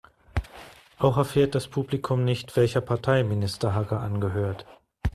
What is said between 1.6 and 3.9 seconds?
Publikum nicht, welcher Partei Minister